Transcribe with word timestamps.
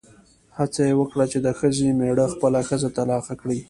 هڅه 0.57 0.81
یې 0.87 0.93
وکړه 0.99 1.25
چې 1.31 1.37
د 1.45 1.47
ښځې 1.59 1.87
مېړه 1.99 2.25
خپله 2.33 2.59
ښځه 2.69 2.87
طلاقه 2.97 3.33
کړي. 3.41 3.59